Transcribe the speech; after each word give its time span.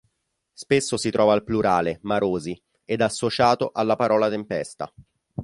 Spesso 0.51 0.97
si 0.97 1.11
trova 1.11 1.33
al 1.33 1.43
plurale 1.43 1.99
"marosi" 2.01 2.59
ed 2.85 3.01
associato 3.01 3.69
alla 3.71 3.95
parola 3.95 4.29
tempesta. 4.29 4.91